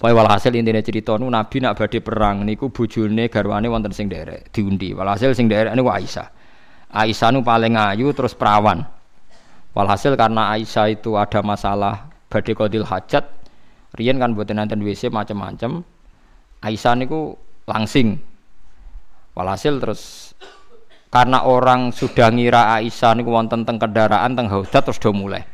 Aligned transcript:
Pokoke 0.00 0.16
walhasil 0.16 0.56
intine 0.56 0.80
cerita 0.80 1.12
nu 1.20 1.28
Nabi 1.28 1.60
nak 1.60 1.76
badhe 1.76 2.00
perang 2.00 2.40
niku 2.40 2.72
bojone 2.72 3.28
garwane 3.28 3.68
wonten 3.68 3.92
sing 3.92 4.08
derek 4.08 4.48
diundi. 4.48 4.96
Walhasil 4.96 5.36
sing 5.36 5.44
derek 5.44 5.76
niku 5.76 5.92
Aisyah. 5.92 6.24
Aisyah 6.88 7.28
nu 7.36 7.44
paling 7.44 7.76
ayu 7.76 8.08
terus 8.16 8.32
perawan. 8.32 8.80
Walhasil 9.76 10.16
karena 10.16 10.56
Aisyah 10.56 10.96
itu 10.96 11.20
ada 11.20 11.44
masalah 11.44 12.08
badhe 12.32 12.56
qadil 12.56 12.88
hajat, 12.88 13.28
riyen 13.92 14.16
kan 14.16 14.32
mboten 14.32 14.56
nanten 14.56 14.80
WC 14.80 15.12
macam-macam. 15.12 15.84
Aisyah 16.64 16.96
niku 16.96 17.36
langsing. 17.68 18.24
Walhasil 19.36 19.84
terus 19.84 20.32
karena 21.12 21.44
orang 21.44 21.92
sudah 21.92 22.32
ngira 22.32 22.72
Aisyah 22.80 23.20
niku 23.20 23.36
wonten 23.36 23.68
teng 23.68 23.76
kendaraan 23.76 24.32
teng 24.32 24.48
haudat 24.48 24.80
terus 24.80 24.96
do 24.96 25.12
mulai. 25.12 25.44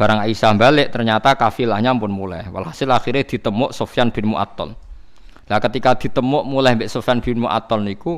Barang 0.00 0.24
Aisyah 0.24 0.56
balik 0.56 0.96
ternyata 0.96 1.36
kafilahnya 1.36 1.92
pun 1.92 2.08
mulai. 2.08 2.48
Walhasil 2.48 2.88
akhirnya 2.88 3.20
ditemuk 3.20 3.76
Sofyan 3.76 4.08
bin 4.08 4.32
Mu'attal. 4.32 4.72
Nah 5.44 5.58
ketika 5.60 5.92
ditemuk 5.92 6.48
mulai 6.48 6.72
Mbak 6.72 6.88
Sofyan 6.88 7.20
bin 7.20 7.44
Mu'attal 7.44 7.84
niku 7.84 8.16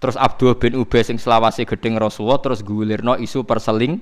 terus 0.00 0.16
Abdul 0.16 0.56
bin 0.56 0.72
Ubay 0.80 1.04
sing 1.04 1.20
selawasi 1.20 1.68
gedeng 1.68 2.00
Rasulullah 2.00 2.40
terus 2.40 2.64
gulirno 2.64 3.12
isu 3.20 3.44
perseling 3.44 4.00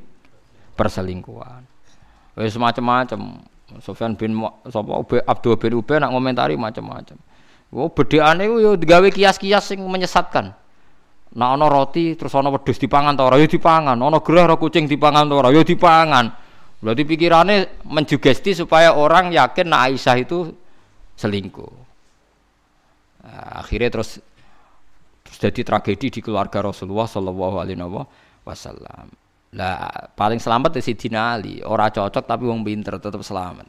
perselingkuhan. 0.78 1.66
Wis 2.38 2.54
macam-macam. 2.54 3.42
Sofyan 3.82 4.14
bin 4.14 4.38
sapa 4.70 5.02
Abdul 5.26 5.58
bin 5.58 5.82
Ubay 5.82 5.98
nak 5.98 6.14
ngomentari 6.14 6.54
macam-macam. 6.54 7.18
Oh 7.74 7.90
bedekane 7.90 8.46
ku 8.46 8.62
yo 8.62 8.78
digawe 8.78 9.10
kias-kias 9.10 9.74
sing 9.74 9.82
menyesatkan. 9.82 10.54
Nah 11.34 11.58
ana 11.58 11.66
roti 11.66 12.14
terus 12.14 12.30
ana 12.38 12.54
wedhus 12.54 12.78
dipangan 12.78 13.18
ta 13.18 13.26
ora 13.26 13.42
ya 13.42 13.50
dipangan, 13.50 13.98
ana 13.98 14.22
gerah 14.22 14.54
kucing 14.54 14.86
dipangan 14.86 15.26
ta 15.26 15.34
ora 15.34 15.50
ya 15.50 15.66
dipangan. 15.66 16.45
Berarti 16.80 17.02
pikirannya 17.08 17.86
menjugesti 17.88 18.52
supaya 18.52 18.92
orang 18.92 19.32
yakin 19.32 19.66
nah 19.72 19.88
Aisyah 19.88 20.16
itu 20.20 20.52
selingkuh. 21.16 21.72
Nah, 23.24 23.64
akhirnya 23.64 23.90
terus, 23.90 24.20
jadi 25.40 25.60
tragedi 25.64 26.12
di 26.12 26.20
keluarga 26.20 26.60
Rasulullah 26.60 27.08
Shallallahu 27.08 27.56
Alaihi 27.56 27.80
Wasallam. 28.44 29.08
Lah 29.56 30.12
paling 30.12 30.36
selamat 30.36 30.76
di 30.76 30.82
Sidina 30.84 31.32
Ali. 31.32 31.64
Orang 31.64 31.88
cocok 31.90 32.24
tapi 32.28 32.44
wong 32.44 32.60
pinter 32.60 33.00
tetap 33.00 33.24
selamat. 33.24 33.66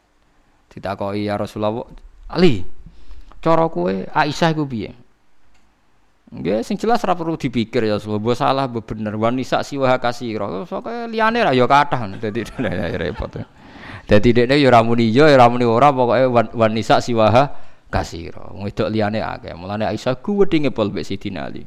Ditakoi 0.67 1.31
ya 1.31 1.39
Rasulullah 1.39 1.87
Ali, 2.27 2.67
cara 3.39 3.71
kue 3.71 4.03
Aisyah 4.11 4.51
iku 4.51 4.67
piye? 4.67 4.91
Nggih 6.27 6.59
sing 6.59 6.75
jelas 6.75 6.99
ora 7.07 7.15
perlu 7.15 7.39
dipikir 7.39 7.87
ya 7.87 7.95
mbok 8.03 8.35
salah 8.35 8.67
bener 8.67 9.15
wanisa 9.15 9.63
siwa 9.63 9.95
kasira. 9.95 10.67
Soke 10.67 11.07
liyane 11.07 11.39
ra 11.39 11.55
ya 11.55 11.63
kathah 11.63 12.03
dadi 12.23 12.43
repot. 12.99 13.47
Dadi 14.03 14.29
dekne 14.35 14.59
ya 14.59 14.67
ora 14.67 14.83
muni 14.83 15.07
ya 15.07 15.31
ora 15.31 15.47
muni 15.47 15.63
ora 15.63 15.87
pokoke 15.95 16.51
wanisa 16.51 16.99
siwa 16.99 17.31
kasira. 17.87 18.51
Wedok 18.59 18.91
liyane 18.91 19.23
akeh. 19.23 19.55
Mulane 19.55 19.87
Aisyah 19.87 20.19
kuwedinge 20.19 20.75
pol 20.75 20.91
mbek 20.91 21.07
Sidina 21.07 21.47
Ali. 21.47 21.63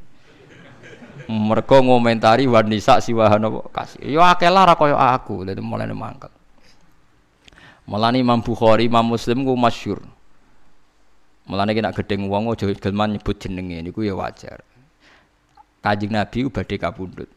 Mergo 1.25 1.81
ngomentari 1.81 2.45
wanisa 2.45 3.01
siwa 3.01 3.33
napa 3.41 3.65
kasir. 3.73 4.05
Ya 4.05 4.29
akeh 4.29 4.53
lah 4.53 4.77
kaya 4.77 5.17
aku. 5.17 5.49
Dadi 5.49 5.65
mulane 5.65 5.97
mangkel. 5.97 6.29
Mulane 7.89 8.21
Imam 8.21 8.45
Bukhari, 8.45 8.93
Imam 8.93 9.09
Muslim 9.09 9.43
ku 9.43 9.57
masyhur. 9.57 10.05
Mulane 11.49 11.73
kena 11.73 11.95
gedeng 11.95 12.29
wong 12.29 12.53
aja 12.53 12.69
gelman 12.69 13.17
nyebut 13.17 13.37
jenenge 13.41 13.81
niku 13.81 14.05
ya 14.05 14.13
wajar. 14.13 14.61
Kanjeng 15.81 16.13
Nabi 16.13 16.45
badhe 16.53 16.77
kapundhut. 16.77 17.31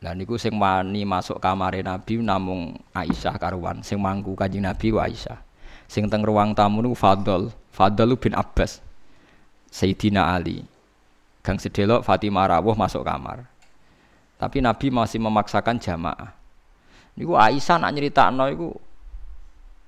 Lah 0.00 0.12
niku 0.16 0.40
sing 0.40 0.56
wani 0.56 1.04
masuk 1.04 1.36
kamare 1.36 1.84
Nabi 1.84 2.20
namung 2.20 2.76
Aisyah 2.96 3.36
karuan, 3.36 3.84
sing 3.84 4.00
mangku 4.00 4.32
Kanjeng 4.32 4.64
Nabi 4.64 4.92
wa 4.96 5.04
Aisyah. 5.04 5.40
Sing 5.86 6.08
teng 6.08 6.24
ruang 6.24 6.56
tamu 6.56 6.80
niku 6.80 6.96
Fadl, 6.96 7.52
Fadl 7.72 8.16
bin 8.16 8.32
Abbas. 8.32 8.80
Sayyidina 9.68 10.32
Ali. 10.32 10.64
Gang 11.44 11.60
sedelok 11.60 12.02
Fatimah 12.02 12.48
rawuh 12.56 12.74
masuk 12.74 13.04
kamar. 13.04 13.44
Tapi 14.40 14.64
Nabi 14.64 14.88
masih 14.88 15.20
memaksakan 15.20 15.76
jamaah. 15.76 16.32
Niku 17.16 17.36
Aisyah 17.36 17.80
nak 17.80 17.92
nyeritakno 17.96 18.44
iku 18.52 18.68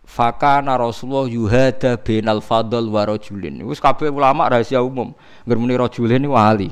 Fakana 0.08 0.80
Rasulullah 0.80 1.28
yuhada 1.28 2.00
binal 2.00 2.40
fadl 2.40 2.88
wa 2.88 3.04
rajulin. 3.04 3.60
Wis 3.68 3.76
kabeh 3.76 4.08
ulama 4.08 4.48
rahasia 4.48 4.80
umum. 4.80 5.12
Ngermuni 5.44 5.76
rajulin 5.76 6.24
ini 6.24 6.28
wali. 6.32 6.68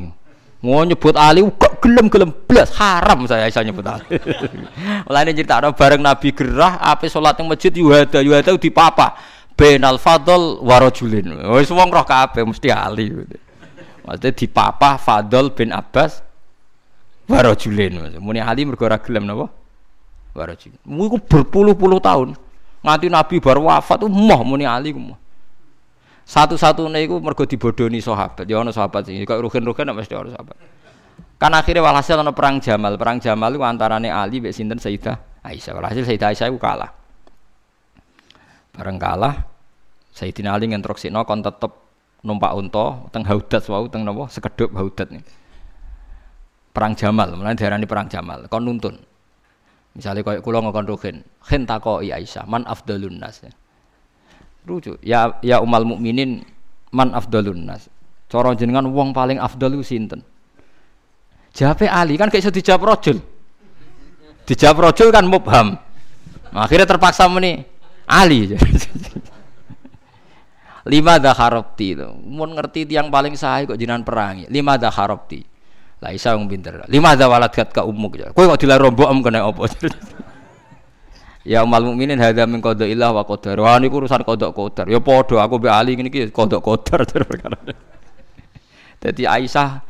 Mau 0.65 0.81
nyebut 0.83 1.13
Ali 1.15 1.45
kok 1.45 1.85
gelem-gelem 1.85 2.33
blas 2.49 2.73
haram 2.81 3.29
saya 3.29 3.45
bisa 3.47 3.61
nyebut 3.61 3.85
Ali. 3.85 4.09
Mulane 5.07 5.37
ada 5.37 5.69
bareng 5.69 6.01
Nabi 6.01 6.33
gerah 6.33 6.81
ape 6.81 7.13
salat 7.13 7.37
ning 7.37 7.47
masjid 7.47 7.71
yuhada 7.77 8.25
yuhada 8.25 8.57
di 8.57 8.73
papa 8.73 9.15
fadl 10.01 10.65
wa 10.65 10.77
rajulin. 10.81 11.37
Wis 11.61 11.69
wong 11.69 11.93
roh 11.93 12.09
kabeh 12.09 12.41
mesti 12.41 12.73
Ali. 12.73 13.13
Maksudnya 14.07 14.31
di 14.33 14.47
papa 14.47 14.95
Fadl 15.03 15.51
bin 15.51 15.75
Abbas 15.75 16.23
wa 17.27 17.43
rajulin. 17.43 18.23
Muni 18.23 18.39
Ali 18.39 18.63
mergo 18.63 18.87
ora 18.87 19.03
gelem 19.03 19.27
napa? 19.27 19.51
Wa 20.31 20.47
rajulin. 20.47 20.79
Iku 20.79 21.19
berpuluh-puluh 21.27 21.99
tahun 21.99 22.39
nganti 22.87 23.11
Nabi 23.11 23.43
baru 23.43 23.67
wafat 23.67 24.07
tuh 24.07 24.11
moh 24.11 24.47
muni 24.47 24.63
Ali 24.63 24.95
ku 24.95 25.03
Satu-satunya 26.27 27.07
itu 27.07 27.23
mergo 27.23 27.47
dibodoni 27.47 28.03
sahabat. 28.03 28.51
Ya 28.51 28.59
ana 28.59 28.75
sahabat 28.75 29.07
sing 29.07 29.23
kok 29.23 29.39
rugen-rugen 29.39 29.87
mesti 29.95 30.15
ana 30.15 30.31
sahabat. 30.35 30.59
Kan 31.39 31.55
akhirnya 31.55 31.87
walhasil 31.87 32.19
ana 32.19 32.35
perang 32.35 32.59
Jamal. 32.59 32.99
Perang 32.99 33.23
Jamal 33.23 33.55
itu 33.55 33.63
antarane 33.63 34.11
Ali 34.11 34.43
mbek 34.43 34.51
sinten 34.51 34.83
Sayyidah 34.83 35.47
Aisyah. 35.47 35.79
Walhasil 35.79 36.03
Sayyidah 36.03 36.35
Aisyah 36.35 36.51
itu 36.51 36.59
kalah. 36.59 36.91
Bareng 38.75 38.99
kalah 38.99 39.47
Sayyidina 40.17 40.59
Ali 40.59 40.67
ngentroksino 40.67 41.23
kon 41.23 41.47
tetep 41.47 41.71
numpak 42.27 42.51
unta 42.59 43.07
teng 43.15 43.23
Haudat 43.23 43.63
wau 43.71 43.87
teng 43.87 44.03
napa 44.03 44.27
sekedhop 44.27 44.75
Haudat 44.75 45.15
nih. 45.15 45.23
Perang 46.75 46.93
Jamal, 46.99 47.39
mulane 47.39 47.57
diarani 47.57 47.87
perang 47.87 48.11
Jamal. 48.11 48.51
Kon 48.51 48.67
nuntun. 48.67 48.99
Misalnya 49.97 50.21
kayak 50.21 50.45
kulo 50.45 50.61
ngokon 50.61 50.87
ruhin, 50.93 51.17
khen 51.41 51.65
takoi 51.65 52.13
Aisyah, 52.13 52.45
man 52.45 52.69
afdalun 52.69 53.17
nas. 53.17 53.41
Lucu. 54.69 55.01
Ya 55.01 55.41
ya 55.41 55.65
umal 55.65 55.89
mukminin 55.89 56.45
man 56.93 57.17
afdalun 57.17 57.65
nas. 57.65 57.89
Cara 58.29 58.53
jenengan 58.53 58.85
wong 58.93 59.17
paling 59.17 59.41
afdal 59.41 59.73
itu 59.73 59.97
sinten? 59.97 60.21
Jawabe 61.57 61.89
Ali 61.89 62.21
kan 62.21 62.29
kayak 62.29 62.45
iso 62.45 62.53
dijawab 62.53 62.85
rojul. 62.85 63.17
Dijawab 64.45 64.93
rojul 64.93 65.09
kan 65.09 65.25
mubham. 65.25 65.81
Akhirnya 66.53 66.85
terpaksa 66.85 67.25
meni 67.33 67.65
Ali. 68.05 68.53
Lima 70.93 71.19
dah 71.19 71.35
harapti 71.35 71.97
itu. 71.97 72.07
Mau 72.29 72.47
ngerti 72.47 72.87
tiang 72.87 73.11
paling 73.11 73.35
sahih 73.35 73.73
kok 73.73 73.81
jinan 73.81 74.05
perangi. 74.05 74.47
Lima 74.53 74.77
dah 74.77 74.93
harapti. 74.93 75.56
Lah 76.01 76.11
Isa 76.13 76.37
wong 76.37 76.49
pinter. 76.49 76.85
Lima 76.93 77.17
ada 77.17 77.29
walat 77.29 77.53
kat 77.53 77.73
ka 77.73 77.85
umuk. 77.89 78.21
Kowe 78.37 78.45
kok 78.45 78.61
dilar 78.61 78.81
rombok 78.81 79.09
am 79.09 79.25
kena 79.25 79.49
apa? 79.49 79.65
ya 81.53 81.65
umal 81.65 81.95
mukminin 81.95 82.21
hadza 82.21 82.45
min 82.45 82.61
qada 82.61 82.85
ilah 82.85 83.17
wa 83.17 83.25
qadar. 83.25 83.57
Wah 83.65 83.81
niku 83.81 84.05
urusan 84.05 84.21
qada 84.21 84.53
qadar. 84.53 84.87
Ya 84.93 85.01
padha 85.01 85.41
aku 85.41 85.57
mbek 85.57 85.73
Ali 85.73 85.97
ngene 85.97 86.09
iki 86.13 86.29
qada 86.29 86.61
qadar 86.61 87.07
perkara. 87.31 87.57
Dadi 89.01 89.25
Aisyah 89.25 89.85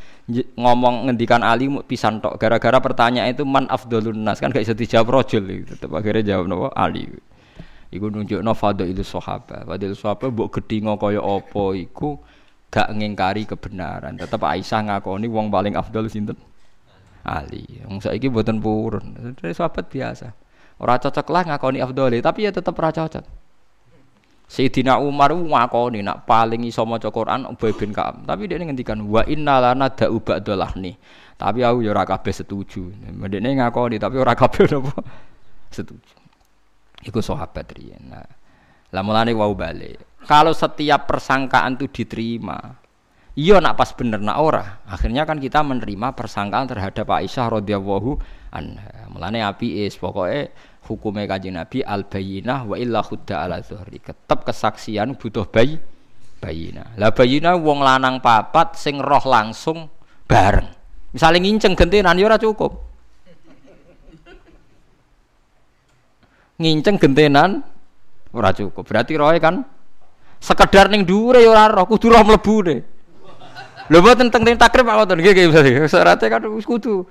ngomong 0.58 1.06
ngendikan 1.10 1.42
Ali 1.46 1.70
pisan 1.86 2.18
tok 2.18 2.38
gara-gara 2.38 2.82
pertanyaan 2.82 3.30
itu 3.30 3.46
man 3.46 3.70
afdalun 3.70 4.26
nas 4.26 4.42
kan 4.42 4.50
gak 4.50 4.66
bisa 4.66 4.74
dijawab 4.74 5.22
rojul 5.22 5.46
tetep 5.62 5.86
akhirnya 5.86 6.34
jawab 6.34 6.50
nopo 6.50 6.66
Ali 6.74 7.06
iku 7.94 8.10
nunjukno 8.10 8.50
fadhilus 8.58 9.06
sahabat 9.06 9.62
fadhilus 9.62 10.02
sahabat 10.02 10.34
mbok 10.34 10.58
gedhinga 10.58 10.98
kaya 10.98 11.22
apa 11.22 11.64
iku 11.78 12.18
gak 12.70 12.88
ngingkari 12.92 13.46
kebenaran. 13.46 14.18
Tetap 14.18 14.42
Aisyah 14.42 14.80
ngakoni 14.86 15.26
wong 15.30 15.48
paling 15.48 15.74
afdal 15.78 16.06
sinten? 16.10 16.36
Ali. 17.26 17.66
Wong 17.86 17.98
saiki 17.98 18.30
mboten 18.30 18.62
purun. 18.62 19.34
Dari 19.38 19.54
sahabat 19.54 19.90
biasa. 19.90 20.30
Ora 20.76 21.00
cocok 21.00 21.26
lah 21.32 21.42
ngakoni 21.54 21.80
afdal, 21.80 22.12
tapi 22.20 22.44
ya 22.44 22.52
tetap 22.52 22.76
ora 22.76 22.92
cocok. 22.92 23.24
Sayyidina 24.46 25.02
Umar 25.02 25.34
ngakoni 25.34 26.06
nak 26.06 26.22
paling 26.22 26.62
iso 26.70 26.86
maca 26.86 27.10
Quran 27.10 27.50
Ubay 27.50 27.74
bin 27.74 27.90
Ka'ab. 27.90 28.22
Tapi 28.30 28.46
dia 28.46 28.62
ngendikan 28.62 29.02
wa 29.02 29.26
inna 29.26 29.58
lana 29.58 29.90
da'u 29.90 30.22
nih. 30.78 30.94
Tapi 31.34 31.60
aku 31.66 31.82
ya 31.82 31.90
ora 31.90 32.06
kabeh 32.06 32.30
setuju. 32.30 32.94
Mendene 33.10 33.58
ngakoni 33.58 33.98
tapi 33.98 34.22
ora 34.22 34.38
kabeh 34.38 34.70
setuju. 35.76 36.14
Iku 37.02 37.18
sahabat 37.18 37.74
riyen. 37.74 38.06
Nah, 38.06 38.22
lah 38.94 39.02
mulane 39.02 39.34
wau 39.34 39.54
balik. 39.54 39.98
Kalau 40.26 40.50
setiap 40.50 41.06
persangkaan 41.06 41.78
itu 41.78 41.86
diterima, 42.02 42.58
iya 43.38 43.62
nak 43.62 43.78
pas 43.78 43.94
bener 43.94 44.18
nak 44.18 44.38
ora. 44.42 44.82
Akhirnya 44.90 45.22
kan 45.22 45.38
kita 45.38 45.62
menerima 45.62 46.18
persangkaan 46.18 46.66
terhadap 46.66 47.06
Aisyah 47.06 47.62
radhiyallahu 47.62 48.18
anha. 48.50 49.06
Mulane 49.10 49.46
api 49.46 49.86
is 49.86 49.94
pokoknya 49.94 50.50
hukumnya 50.86 51.30
kaji 51.30 51.50
Nabi 51.54 51.78
al 51.86 52.10
bayinah 52.10 52.66
wa 52.66 52.74
illa 52.74 53.06
khudda 53.06 53.46
ala 53.46 53.62
zuhri. 53.62 54.02
Tetap 54.02 54.42
kesaksian 54.42 55.14
butuh 55.14 55.46
bayi 55.46 55.78
bayinah. 56.42 56.98
Lah 56.98 57.14
bayinah 57.14 57.54
wong 57.54 57.86
lanang 57.86 58.18
papat 58.18 58.74
sing 58.74 58.98
roh 58.98 59.22
langsung 59.22 59.86
bareng. 60.26 60.66
Misalnya 61.14 61.38
nginceng 61.46 61.78
gentenan 61.78 62.18
ya 62.18 62.26
ora 62.26 62.38
cukup. 62.38 62.82
Nginceng 66.58 66.96
gentenan 66.98 67.62
ora 68.36 68.52
cukup. 68.52 68.84
Berarti 68.84 69.16
roe 69.16 69.40
kan 69.40 69.64
Sekedar 70.36 70.92
ning 70.92 71.02
dhuwure 71.02 71.40
ya 71.40 71.50
ora 71.50 71.64
roh, 71.66 71.88
kudu 71.88 72.12
roh 72.12 72.22
mlebu 72.22 72.56
ne. 72.68 72.76
Lho 73.88 73.98
mboten 74.02 74.28
teng 74.28 74.42
teng 74.44 74.58
takrib 74.58 74.84
apa 74.84 75.06
wonten 75.06 75.22
nggih 75.22 75.32
nggih 75.32 75.88
syaratnya 75.88 76.26
kan 76.28 76.42
kudu. 76.44 77.06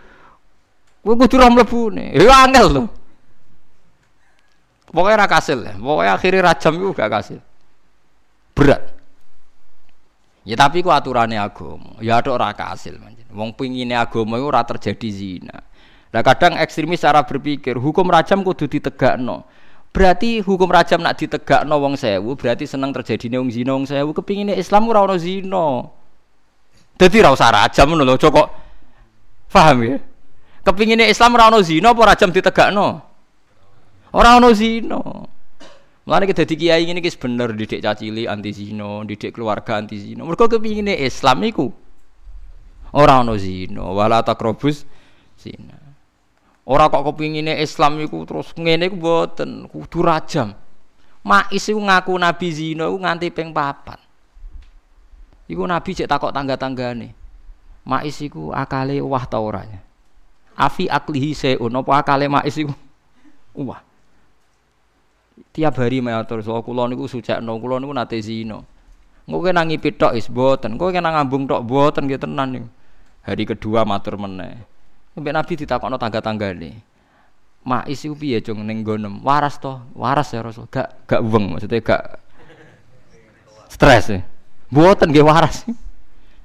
Kudu 1.01 1.35
roh 1.35 1.49
mlebu 1.49 1.81
ne. 1.89 2.13
Ya 2.13 2.45
angel 2.45 2.67
lho. 2.69 2.83
Pokoknya 4.93 5.25
ra 5.25 5.27
kasil 5.27 5.59
ya. 5.65 5.73
Pokoknya 5.75 6.11
akhirnya 6.15 6.41
rajam 6.53 6.73
itu 6.79 6.87
gak 6.95 7.11
kasil. 7.11 7.39
Berat. 8.55 8.81
Ya 10.47 10.55
tapi 10.55 10.79
ku 10.79 10.93
aturannya 10.93 11.41
agama. 11.41 11.99
Ya 11.99 12.21
ada 12.21 12.31
ora 12.31 12.55
kasil 12.55 12.95
manjen. 13.01 13.27
Wong 13.35 13.51
pingine 13.57 13.97
agama 13.97 14.39
itu 14.39 14.47
ora 14.47 14.63
terjadi 14.63 15.09
zina. 15.11 15.59
Nah 16.15 16.21
kadang 16.23 16.55
ekstremis 16.55 17.03
cara 17.03 17.27
berpikir 17.27 17.75
hukum 17.75 18.07
rajam 18.07 18.39
kudu 18.45 18.71
ditegakno. 18.71 19.43
Berarti 19.95 20.43
hukum 20.43 20.67
rajam 20.67 20.99
nak 20.99 21.15
ditegakno 21.15 21.79
wong 21.79 21.95
sewu 21.95 22.35
berarti 22.35 22.67
seneng 22.67 22.91
terjadi 22.91 23.31
wong 23.39 23.47
zina 23.47 23.71
wong 23.79 23.87
sewu 23.87 24.11
kepingine 24.11 24.51
Islam 24.59 24.91
ora 24.91 25.07
ono 25.07 25.15
zina. 25.15 25.87
Dadi 26.99 27.15
ora 27.23 27.31
usah 27.31 27.47
rajam 27.47 27.95
ngono 27.95 28.03
lho. 28.03 28.19
Paham 29.47 29.87
ya? 29.87 29.95
Kepingine 30.67 31.07
Islam 31.07 31.39
ora 31.39 31.47
ono 31.47 31.63
zina 31.63 31.95
apa 31.95 32.11
rajam 32.11 32.27
ditegakno? 32.27 32.87
Ora 34.11 34.35
ono. 34.35 34.51
Mulane 36.03 36.27
kita 36.27 36.43
dadi 36.43 36.59
kiai 36.59 36.83
ngene 36.91 36.99
iki 36.99 37.15
bener 37.15 37.55
didik 37.55 37.79
cacili 37.79 38.27
anti 38.27 38.51
zina, 38.51 38.99
didik 39.07 39.31
keluarga 39.31 39.79
anti 39.79 39.95
zina. 39.95 40.27
Mergo 40.27 40.51
kepingine 40.51 40.91
Islam 40.91 41.39
iku 41.47 41.71
ora 42.91 43.23
ono 43.23 43.39
zina, 43.39 43.95
wala 43.95 44.19
zina. 45.39 45.84
Ora 46.65 46.89
kok 46.89 47.13
kepingine 47.13 47.61
Islam 47.61 48.01
iku 48.01 48.25
terus 48.25 48.49
ngene 48.57 48.89
iku 48.89 48.97
mboten, 48.97 49.69
kudu 49.69 50.01
rajam. 50.01 50.57
Mais 51.21 51.65
ngaku 51.69 52.13
nabi 52.17 52.47
zina 52.49 52.89
nganti 52.89 53.29
ping. 53.29 53.53
Iku 55.45 55.61
nabi 55.69 55.89
cek 55.93 56.09
takok 56.09 56.33
tangga-tanggane. 56.33 57.13
Mais 57.85 58.17
iku 58.17 58.49
akale 58.49 58.97
wah 59.05 59.25
ta 59.29 59.37
ora 59.37 59.61
ya? 59.61 59.77
Afi 60.57 60.89
aklihi 60.89 61.37
seun 61.37 61.69
apa 61.69 61.91
akale 62.01 62.25
mais 62.25 62.57
iku 62.57 62.73
wah 63.53 63.85
tiap 65.55 65.79
hari 65.79 66.03
matur 66.03 66.43
so 66.43 66.55
kula 66.63 66.87
niku 66.91 67.07
sujakno 67.07 67.55
kula 67.59 67.79
niku 67.79 67.95
nate 67.95 68.19
zina 68.19 68.59
engko 69.27 69.39
kena 69.39 69.63
ngipi 69.63 69.95
tok 69.95 70.15
is 70.15 70.27
boten 70.27 70.75
engko 70.75 70.91
kena 70.91 71.15
ngambung 71.15 71.47
tok 71.47 71.63
boten 71.63 72.07
nggih 72.07 72.19
tenan 72.19 72.67
hari 73.23 73.43
kedua 73.47 73.87
matur 73.87 74.19
meneh 74.19 74.59
Mbak 75.15 75.33
Nabi 75.33 75.53
ditakokno 75.55 75.95
tangga-tanggane 75.95 76.71
Mais 77.65 77.97
iku 78.05 78.13
piye 78.13 78.45
cung 78.45 78.61
ning 78.61 78.85
gonem 78.85 79.25
waras 79.25 79.57
to 79.57 79.81
waras 79.97 80.29
ya 80.29 80.45
Rasul 80.45 80.69
gak 80.69 81.09
gak 81.09 81.21
weng 81.25 81.55
maksudnya 81.55 81.81
gak 81.81 82.21
stres 83.73 84.05
ya 84.13 84.21
boten 84.69 85.09
nggih 85.09 85.25
waras 85.25 85.65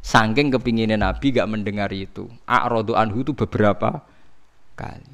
Sangking 0.00 0.48
kepinginnya 0.48 0.96
Nabi 0.96 1.28
gak 1.28 1.44
mendengar 1.44 1.92
itu. 1.92 2.24
A'rodu 2.48 2.96
anhu 2.96 3.20
itu 3.20 3.36
beberapa 3.36 4.00
kali. 4.72 5.12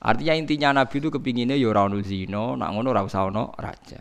Artinya 0.00 0.34
intinya 0.34 0.68
Nabi 0.82 0.96
itu 1.04 1.08
kepinginnya 1.12 1.52
ya 1.52 1.68
ora 1.68 1.84
ono 1.84 2.00
nak 2.56 2.70
ngono 2.72 2.90
raja. 3.60 4.00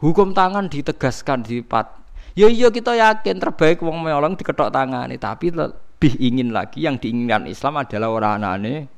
Hukum 0.00 0.32
tangan 0.32 0.72
ditegaskan 0.72 1.44
di 1.44 1.60
pat. 1.60 2.00
Ya 2.32 2.48
iya 2.48 2.72
kita 2.72 2.96
yakin 2.96 3.36
terbaik 3.36 3.84
wong 3.84 4.00
melong 4.00 4.38
diketok 4.40 4.72
tangane, 4.72 5.20
tapi 5.20 5.52
lebih 6.00 6.16
ingin 6.16 6.48
lagi 6.48 6.88
yang 6.88 6.96
diinginkan 6.96 7.44
Islam 7.44 7.76
adalah 7.76 8.08
orang 8.08 8.40
anane 8.40 8.88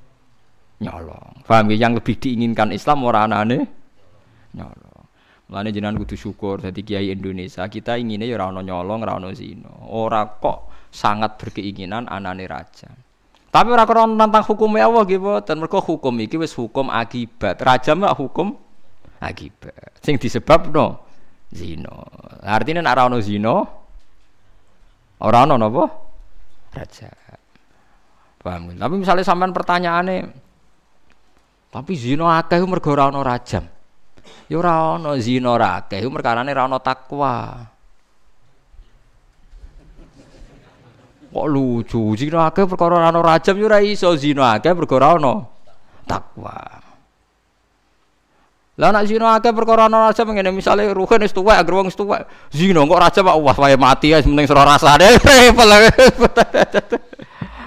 nyolong. 0.78 1.42
Paham 1.42 1.74
ya? 1.74 1.90
Yang 1.90 1.98
lebih 1.98 2.14
diinginkan 2.22 2.70
Islam 2.70 3.02
orang 3.02 3.26
anane 3.26 3.58
nyolong. 4.54 5.02
Mulane 5.50 5.74
jenengan 5.74 5.98
kudu 5.98 6.14
syukur 6.14 6.62
dadi 6.62 6.86
kiai 6.86 7.10
Indonesia. 7.10 7.66
Kita 7.66 7.98
inginnya 7.98 8.30
ya 8.30 8.38
ora 8.38 8.54
nyolong, 8.54 9.02
ora 9.02 9.18
zina. 9.34 9.82
Ora 9.90 10.30
kok 10.30 10.70
sangat 10.94 11.42
berkeinginan 11.42 12.06
anane 12.06 12.46
raja. 12.46 12.86
Tapi 13.50 13.68
ora 13.74 13.82
krono 13.82 14.14
tentang 14.14 14.46
hukum 14.46 14.70
Allah 14.78 15.02
nggih 15.02 15.18
mboten. 15.18 15.58
Mergo 15.58 15.82
hukum 15.82 16.14
iki 16.22 16.38
wis 16.38 16.54
hukum 16.54 16.86
akibat. 16.86 17.58
Raja 17.58 17.98
mah 17.98 18.14
hukum 18.14 18.54
akibat. 19.18 19.98
Sing 19.98 20.22
disebabno 20.22 21.02
zina. 21.50 21.98
Artinya 22.46 22.86
nek 22.86 22.94
ora 22.94 23.02
ono 23.10 23.18
zina 23.18 23.58
ora 25.18 25.38
ono 25.50 25.58
napa? 25.58 26.01
Raja. 26.72 27.12
Paham? 28.42 28.74
Tapi 28.74 28.94
misalnya 28.98 29.22
sampean 29.22 29.54
pertanyaane 29.54 30.16
tapi 31.72 31.96
zina 31.96 32.36
akeh 32.36 32.60
mergo 32.68 32.92
ora 32.92 33.08
ono 33.08 33.24
rajam. 33.24 33.64
Ya 34.44 34.56
ora 34.60 35.00
ono 35.00 35.16
zina 35.16 35.56
ora 35.56 35.80
akeh 35.80 36.04
merkarane 36.04 36.52
ora 36.52 36.68
ono 36.68 36.78
takwa. 36.84 37.64
Kok 41.32 41.46
lucu, 41.48 42.12
zina 42.12 42.52
akeh 42.52 42.68
perkara 42.68 43.08
ana 43.08 43.24
rajam 43.24 43.56
yo 43.56 43.72
ora 43.72 43.80
iso 43.80 44.12
zina 44.20 44.52
akeh 44.52 44.76
perkara 44.76 45.16
ana 45.16 45.48
takwa. 46.04 46.91
Lah 48.80 48.88
nek 48.88 49.04
zina 49.04 49.36
akeh 49.36 49.52
perkara 49.52 49.84
ana 49.84 50.08
rajam 50.08 50.32
ngene 50.32 50.48
misale 50.48 50.88
ruhen 50.96 51.20
wis 51.20 51.36
tuwek 51.36 51.60
agar 51.60 51.72
wong 51.76 51.92
wis 51.92 51.98
tuwek 51.98 52.24
zina 52.48 52.80
kok 52.88 53.00
rajam 53.04 53.28
kok 53.28 53.38
wah 53.44 53.56
wae 53.60 53.76
mati 53.76 54.16
ya 54.16 54.24
penting 54.24 54.48
sira 54.48 54.64
rasane 54.64 55.12
repot. 55.20 55.68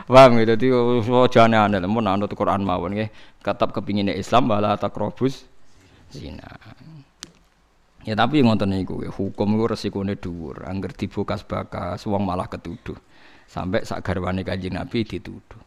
Paham 0.06 0.38
gitu, 0.38 0.54
dadi 0.54 0.68
jangan 1.34 1.74
aneh 1.74 1.90
mun 1.90 2.06
anut 2.06 2.30
Quran 2.34 2.62
mawon 2.62 2.94
nggih. 2.94 3.10
Tetap 3.42 3.74
kepingine 3.74 4.14
Islam 4.18 4.50
bala 4.50 4.78
takrobus 4.78 5.46
zina. 6.10 6.50
Ya 8.06 8.14
tapi 8.14 8.46
ngoten 8.46 8.70
niku 8.70 9.02
hukum 9.02 9.58
iku 9.58 9.66
resikone 9.66 10.14
dhuwur, 10.14 10.62
angger 10.70 10.94
dibukas 10.94 11.42
bakas 11.42 12.06
wong 12.06 12.22
malah 12.22 12.46
ketuduh 12.46 12.98
sampai 13.50 13.82
sak 13.82 14.06
garwane 14.06 14.46
kanjeng 14.46 14.78
Nabi 14.78 15.02
dituduh. 15.02 15.62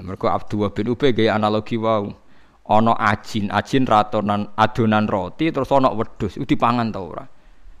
Mergo 0.00 0.26
Abdullah 0.32 0.72
bin 0.72 0.88
Ubay 0.88 1.12
gaya 1.12 1.36
analogi 1.36 1.76
wau. 1.76 2.23
Ana 2.64 2.96
ajin, 2.96 3.52
ajin 3.52 3.84
ratonan 3.84 4.48
adonan 4.56 5.04
roti 5.04 5.52
terus 5.52 5.68
ana 5.68 5.92
wedhus, 5.92 6.40
dipangan 6.40 6.88
ta 6.88 7.00
ora? 7.04 7.24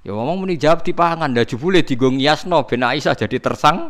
Ya 0.04 0.12
ngomong 0.12 0.44
muni 0.44 0.60
jawab 0.60 0.84
dipangan, 0.84 1.32
lah 1.32 1.48
jebule 1.48 1.80
digo 1.80 2.12
ngiasno 2.12 2.68
ben 2.68 2.84
Aisyah 2.84 3.16
jadi 3.16 3.40
tersang 3.40 3.88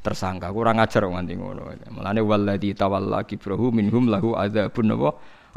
tersangka 0.00 0.48
kurang 0.48 0.80
ajar 0.80 1.04
nganti 1.04 1.36
ngono. 1.36 1.68
Mulane 1.92 2.20
walladzi 2.24 2.72
tawalla 2.72 3.24
kibrahu 3.24 3.68
minhum 3.72 4.08
lahu 4.08 4.32
adzabun 4.32 4.96
apa 4.96 5.10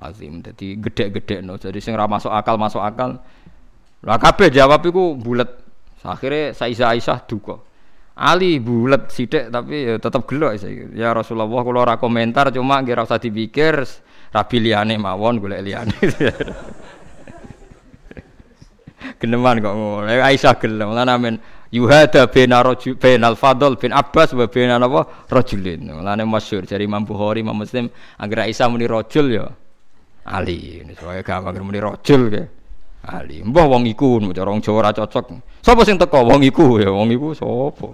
azim. 0.07 0.43
Dadi 0.43 0.75
gedhe-gedhekno. 0.79 1.55
Jadi 1.59 1.79
sing 1.79 1.95
ora 1.95 2.07
masuk 2.07 2.31
akal 2.31 2.59
masuk 2.59 2.83
akal. 2.83 3.23
Lah 4.03 4.19
kabeh 4.19 4.51
jawab 4.51 4.83
iku 4.83 5.15
bulet. 5.15 5.47
Akhirnya 6.03 6.55
Saiza 6.55 6.91
Aisyah 6.91 7.23
duka. 7.27 7.59
Ali 8.17 8.57
bulat 8.57 9.13
sidik 9.13 9.53
tapi 9.53 9.85
ya 9.85 10.01
tetap 10.01 10.25
gelok 10.25 10.57
ya 10.97 11.13
Rasulullah 11.13 11.61
kalau 11.61 11.85
ora 11.85 12.01
komentar 12.01 12.49
cuma 12.49 12.81
nggih 12.81 12.97
usah 12.97 13.21
dipikir 13.21 13.85
rabi 14.33 14.57
liyane 14.57 14.97
mawon 14.97 15.37
golek 15.37 15.61
liyane. 15.61 15.93
Geneman 19.21 19.61
kok 19.61 19.73
ngono. 19.77 20.09
Aisyah 20.09 20.57
gelem 20.57 20.97
lan 20.97 21.05
amen 21.13 21.37
yuhada 21.69 22.25
bena 22.25 22.65
rajul 22.65 22.97
benal 22.97 23.37
fadl 23.37 23.77
bin 23.77 23.93
Abbas 23.93 24.33
wa 24.33 24.49
bena 24.49 24.81
napa? 24.81 25.29
Rajulin 25.29 25.85
lan 26.01 26.17
masyhur 26.25 26.65
dari 26.65 26.89
Imam 26.89 27.05
Bukhari 27.05 27.45
Imam 27.45 27.53
Muslim 27.53 27.85
agar 28.17 28.49
Aisyah 28.49 28.65
muni 28.65 28.89
rajul 28.89 29.29
ya. 29.29 29.45
Ali 30.27 30.81
ini 30.83 30.97
soalnya 30.97 31.21
gampang 31.21 31.61
muni 31.61 31.77
rajul 31.77 32.33
ke 32.33 32.56
Ali 33.05 33.45
mbah 33.45 33.69
wong 33.69 33.85
iku 33.85 34.19
cara 34.33 34.49
wong 34.49 34.59
Jawa 34.59 34.89
ora 34.89 34.91
cocok 34.91 35.25
Sapa 35.61 35.83
sing 35.83 35.99
teko 35.99 36.23
wong 36.25 36.41
iku 36.47 36.79
ya 36.79 36.89
wong 36.89 37.11
iku 37.11 37.35
sapa. 37.35 37.87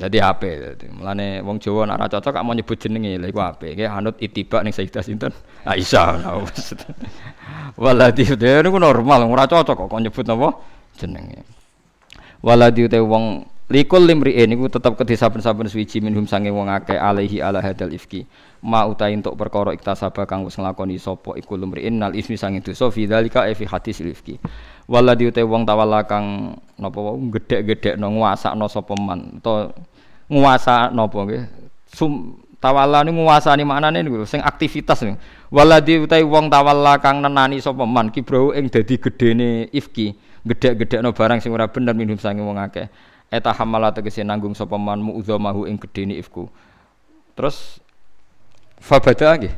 Jadi 0.00 0.16
apa? 0.16 0.48
Jadi 0.74 0.86
mulane 0.90 1.44
wong 1.44 1.60
Jawa 1.60 1.84
nek 1.86 1.96
ora 2.00 2.08
cocok 2.08 2.32
gak 2.34 2.44
mau 2.46 2.56
nyebut 2.56 2.78
jenenge 2.80 3.20
lha 3.20 3.26
iku 3.28 3.40
ape. 3.44 3.76
Ki 3.76 3.84
anut 3.84 4.16
itibak 4.18 4.64
ning 4.64 4.72
Sayyidah 4.72 5.02
sinten? 5.04 5.32
Aisyah. 5.68 6.40
Waladi 7.76 8.24
dia 8.40 8.64
niku 8.64 8.80
normal 8.80 9.28
ora 9.28 9.44
cocok 9.46 9.86
kok 9.86 10.00
nyebut 10.00 10.24
napa 10.24 10.56
jenenge. 10.96 11.44
Waladi 12.40 12.88
te 12.88 12.98
wong 12.98 13.44
likul 13.70 14.02
limri'in 14.02 14.50
niku 14.50 14.66
tetep 14.66 14.98
kedhe 14.98 15.14
saben-saben 15.14 15.70
suwiji 15.70 16.02
minhum 16.02 16.26
sange 16.26 16.50
wong 16.50 16.66
akeh 16.66 16.98
alaihi 16.98 17.38
ala 17.38 17.62
hadal 17.62 17.94
ifki. 17.94 18.26
Ma 18.60 18.84
utai 18.84 19.16
untuk 19.16 19.38
perkara 19.40 19.72
iktasaba 19.72 20.28
kang 20.28 20.44
wis 20.44 20.58
nglakoni 20.58 21.00
sapa 21.00 21.32
iku 21.38 21.56
lumriin 21.56 21.96
nal 21.96 22.12
ismi 22.12 22.36
sange 22.36 22.60
dosa 22.60 22.92
fi 22.92 23.08
dzalika 23.08 23.48
fi 23.56 23.64
hadis 23.64 24.04
rifki 24.04 24.36
waladi 24.84 25.32
utai 25.32 25.46
wong 25.48 25.64
tawalla 25.64 26.04
kang 26.04 26.52
napa 26.76 26.98
wong 27.00 27.32
gedhek-gedhekno 27.32 28.04
nguasakno 28.20 28.68
sapa 28.68 28.92
man 29.00 29.40
to 29.40 29.72
nguasa 30.28 30.92
napa 30.92 31.18
nggih. 31.24 31.42
Sum 31.88 32.36
tawalla 32.60 33.00
ni 33.00 33.16
nguasani 33.16 33.64
maknane 33.64 34.04
niku 34.04 34.28
sing 34.28 34.44
aktivitas 34.44 35.00
nih 35.08 35.16
waladi 35.48 36.04
utai 36.04 36.20
wong 36.20 36.52
tawalla 36.52 37.00
kang 37.00 37.24
nenani 37.24 37.64
sapa 37.64 37.88
man 37.88 38.12
kibrau 38.12 38.52
ing 38.52 38.68
dadi 38.68 39.00
gedene 39.00 39.72
ifki 39.72 40.12
gedhek-gedhekno 40.44 41.16
barang 41.16 41.40
sing 41.40 41.48
ora 41.56 41.64
bener 41.72 41.96
minum 41.96 42.20
sange 42.20 42.44
wong 42.44 42.60
akeh 42.60 42.92
eta 43.30 43.54
hamala 43.54 43.94
tegese 43.94 44.26
nanggung 44.26 44.52
sapa 44.52 44.74
man 44.74 44.98
mu'dzamahu 45.00 45.70
ing 45.70 45.78
gedene 45.78 46.18
ifku. 46.18 46.50
Terus 47.38 47.78
Fabada 48.80 49.36
nggih. 49.36 49.54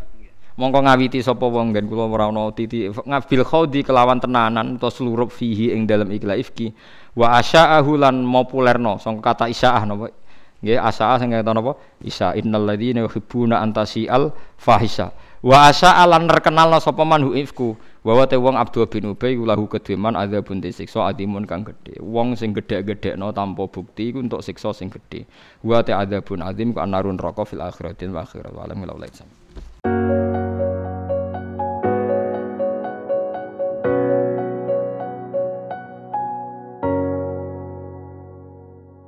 Mongko 0.52 0.84
ngawiti 0.84 1.24
sapa 1.24 1.48
wong 1.48 1.72
gen 1.72 1.88
kula 1.88 2.04
ora 2.12 2.28
ana 2.28 2.52
titi 2.52 2.84
ngabil 2.84 3.40
khodi 3.40 3.80
kelawan 3.80 4.20
tenanan 4.20 4.76
utawa 4.76 4.92
seluruh 4.92 5.30
fihi 5.32 5.72
ing 5.72 5.88
dalam 5.88 6.12
ikla 6.12 6.36
ifki. 6.36 6.76
Wa 7.16 7.40
asya'ahu 7.40 7.96
lan 7.96 8.20
populerno 8.20 9.00
sangka 9.00 9.32
kata 9.32 9.46
isaah 9.48 9.82
napa? 9.88 10.12
Nggih 10.60 10.76
asaa 10.76 11.16
sing 11.16 11.32
kata 11.32 11.56
napa? 11.56 11.72
Isa 12.04 12.36
innal 12.36 12.68
ladzina 12.68 13.00
yuhibbuna 13.00 13.64
antasial 13.64 14.36
fahisa 14.60 15.16
wa 15.42 15.66
asya'a 15.66 16.06
lan 16.06 16.30
terkenalno 16.30 16.78
sapa 16.78 17.02
man 17.02 17.26
ifku 17.34 17.74
wa 18.02 18.26
te 18.26 18.34
wong 18.34 18.58
Abdul 18.58 18.90
bin 18.90 19.06
Ubay 19.14 19.38
lahu 19.38 19.70
kedheman 19.70 20.18
adzabun 20.18 20.58
siksa 20.58 21.14
adimun 21.14 21.46
kang 21.46 21.62
gedhe. 21.62 22.02
Wong 22.02 22.34
sing 22.34 22.50
gedhe-gedhekno 22.50 23.30
tanpa 23.30 23.70
bukti 23.70 24.10
iku 24.10 24.18
untuk 24.18 24.42
siksa 24.42 24.74
sing 24.74 24.90
gedhe. 24.90 25.22
Wa 25.62 25.86
te 25.86 25.94
adzabun 25.94 26.42
adim 26.42 26.74
ku 26.74 26.82
anarun 26.82 27.14
raka 27.18 27.46
fil 27.46 27.62
akhiratin 27.62 28.10
wa 28.10 28.26
akhirat 28.26 29.41